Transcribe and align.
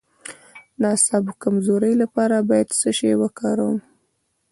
د 0.81 0.83
اعصابو 0.93 1.31
د 1.35 1.39
کمزوری 1.43 1.93
لپاره 2.03 2.35
باید 2.49 2.67
څه 2.79 2.89
شی 2.97 3.13
وکاروم؟ 3.21 3.77